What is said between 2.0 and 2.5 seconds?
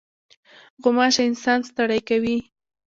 کوي.